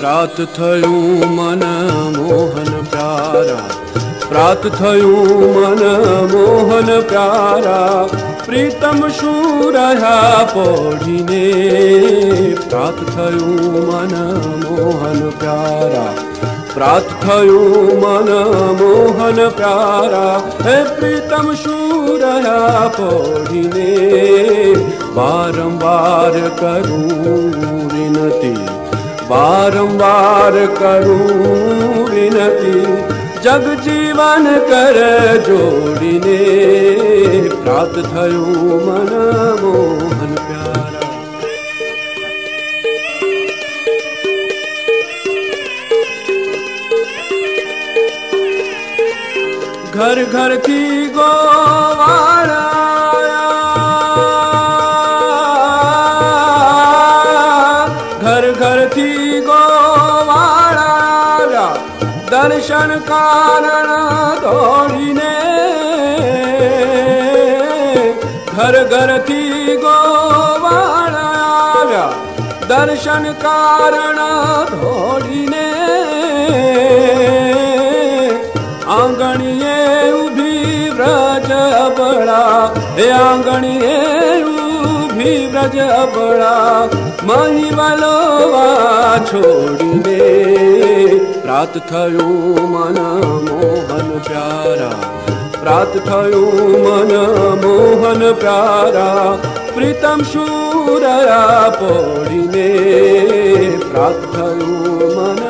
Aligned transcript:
પ્રાત 0.00 0.38
થયું 0.54 1.26
મન 1.30 1.64
મોહન 2.16 2.72
પ્યારા 2.86 3.64
પ્રાત 4.24 4.64
થયું 4.74 5.44
મન 5.56 5.82
મોહન 6.32 6.90
પ્યારા 7.08 8.24
પ્રીતમ 8.42 9.00
શું 9.12 9.62
રહ્યા 9.74 10.42
પોઢીને 10.52 11.42
પ્રાત 12.64 13.02
થયું 13.08 13.78
મન 13.82 14.14
મોહન 14.64 15.22
પ્યારા 15.38 16.12
પ્રાત 16.74 17.12
થયું 17.20 17.92
મન 18.02 18.32
મોહન 18.80 19.40
પ્યારા 19.56 20.34
હે 20.62 20.76
પ્રીતમ 20.92 21.52
શું 21.56 22.10
રહ્યા 22.22 22.88
પોઢીને 22.96 23.88
વારંવાર 25.14 26.42
કરું 26.56 27.56
વિનતી 27.90 28.79
बारंबार 29.31 30.55
करूँ 30.77 31.27
विनती। 32.09 32.79
जग 33.43 33.63
जीवन 33.83 34.45
कर 34.69 34.97
जोड़ी 35.47 36.15
ने 36.25 36.41
प्राप्त 37.55 37.97
थयो 38.11 38.45
मन 38.87 39.11
मोहन 39.61 40.35
प्यारा। 40.41 40.99
घर 49.95 50.23
घर 50.25 50.55
की 50.67 50.83
गोवा 51.09 52.30
दर्शन 62.31 62.91
कारण 63.07 63.87
दौड़िने 64.41 65.31
घर 68.53 68.75
घर 68.83 69.11
थी 69.29 69.41
गोवाड़ा 69.83 71.25
दर्शन 72.69 73.25
कारण 73.43 74.19
दौड़िने 74.71 75.67
आंगणिए 78.97 79.75
उभी 80.21 80.89
व्रज 80.99 81.51
बड़ा 81.99 82.43
हे 82.99 83.09
आंगणिए 83.17 83.97
उभी 84.43 85.35
व्रज 85.53 85.77
बड़ा 86.15 86.55
मही 87.27 87.69
वालोवा 87.75 88.67
छोड़ी 89.25 89.91
પ્રાત 91.50 91.74
થયું 91.88 92.60
મન 92.66 92.98
મોહન 93.46 94.10
પ્યારા 94.20 94.98
પ્રાત 95.56 95.94
થયું 96.04 96.74
મન 96.84 97.12
મોહન 97.62 98.24
પ્યારા 98.36 99.30
પ્રીતમ 99.74 100.24
શૂરયા 100.32 101.70
પોડીને 101.78 102.68
પ્રાત 103.86 104.20
થયું 104.32 105.16
મન 105.16 105.42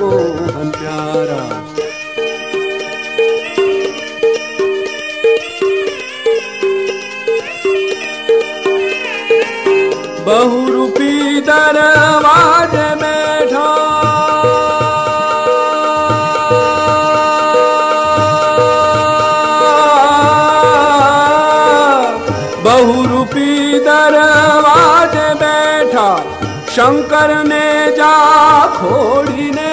મોહન 0.00 0.72
પ્યારા 0.72 1.50
બહુરૂપી 10.24 10.55
બહુરૂપી 22.67 23.79
દરવાજે 23.85 25.27
બેઠા 25.41 26.15
શંકરને 26.69 27.67
જા 27.97 28.63
ખોડીને 28.73 29.69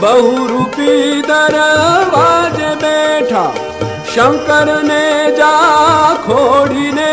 બહુરૂપી 0.00 1.22
દરવાજે 1.28 2.70
બેઠા 2.82 3.52
શંકરને 4.08 5.04
જા 5.38 6.10
ખોડીને 6.26 7.12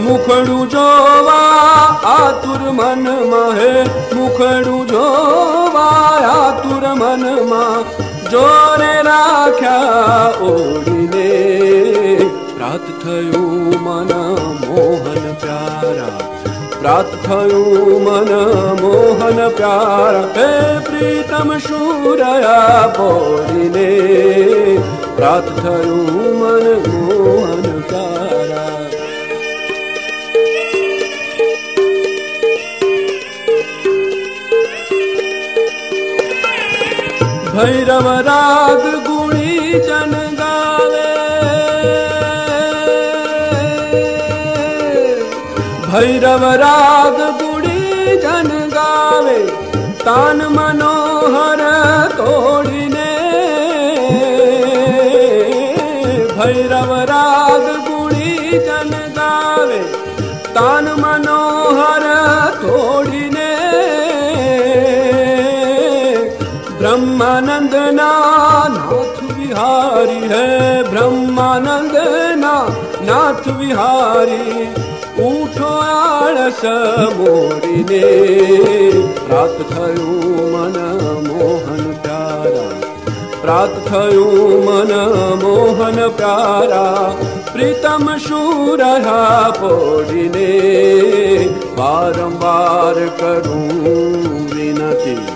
મુખડું 0.00 0.66
જોવા 0.68 1.86
આતુર 2.14 2.66
મનમાં 2.72 3.54
હે 3.60 3.70
મુખડું 4.12 4.82
જોવા 4.88 6.10
આતુર 6.32 6.84
મનમાં 6.94 8.05
જોરે 8.31 8.91
રાખ્યા 9.03 10.27
ઓડીને 10.45 11.29
પ્રાત 12.51 12.85
થયું 13.01 13.73
મન 13.79 14.13
મોહન 14.65 15.25
પ્યારા 15.41 16.29
પ્રાત 16.75 17.11
થયું 17.25 18.07
મન 18.07 18.31
મોહન 18.81 19.41
પ્યારા 19.57 20.23
હે 20.37 20.47
પ્રીતમ 20.87 21.51
શુરયા 21.59 22.87
બોલીને 22.95 23.89
પ્રાત 25.15 25.51
થયું 25.57 26.09
મન 26.35 26.67
મોહન 26.87 27.64
ભૈરવ 37.56 38.20
રાગ 38.20 39.06
ગુણી 39.06 39.58
જન 39.72 40.34
ગાવે. 40.34 41.08
ભૈરવ 45.92 46.54
રાગ 46.54 47.42
ગુણી 47.42 48.16
જન 48.16 48.68
ગાવે. 48.68 49.46
તાન 50.04 50.36
મનોહર 50.36 51.60
તોડીને. 52.08 53.12
ભૈરવ 56.38 56.94
રાગ 56.94 57.88
ગુણી 57.88 58.58
જન 58.58 58.90
ગાવે. 58.90 59.78
તાન 60.54 60.84
મનોહર 60.84 61.25
ब्रह्मानंद 66.78 67.74
नाथ 67.92 69.22
विहारी 69.38 70.20
है 70.32 70.48
ब्रह्मानंद 70.90 71.96
नाथ 73.04 73.48
विहारी 73.58 74.66
ऊठो 75.22 75.72
आळस 75.84 76.64
मोरीने 77.18 78.04
પ્રાપ્ત 79.26 79.60
થયું 79.70 80.50
મન 80.50 80.76
મોહન 81.28 81.80
પ્યારા 82.02 82.66
પ્રાપ્ત 83.42 83.78
થયું 83.88 84.68
મન 84.68 84.92
મોહન 85.42 85.98
પ્યારા 86.18 87.06
પ્રીતમ 87.48 88.06
શૂર 88.18 88.84
પોડીને 89.58 90.50
વારંવાર 91.78 93.02
કરું 93.18 93.74
વિનતી 94.52 95.35